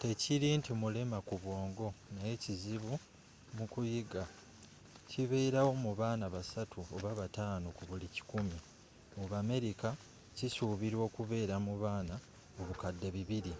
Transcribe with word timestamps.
tekiri 0.00 0.48
nti 0.58 0.70
mulema 0.82 1.18
ku 1.28 1.34
bwongo 1.42 1.86
naye 2.14 2.34
kizibu 2.42 2.92
mu 3.56 3.64
kuyiga 3.72 4.22
kibeerawo 5.10 5.72
mu 5.84 5.92
baana 6.00 6.24
basatu 6.34 6.76
oba 6.96 7.10
batano 7.20 7.66
ku 7.76 7.82
buli 7.88 8.06
kikumi 8.14 8.58
mu 9.16 9.24
bamerika 9.32 9.88
kisubirwa 10.36 11.02
okubeera 11.08 11.56
mu 11.66 11.74
baana 11.82 12.14
obukadde 12.60 13.08
bubiri 13.14 13.54